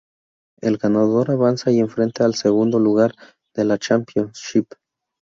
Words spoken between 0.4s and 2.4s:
El ganador avanza y enfrenta al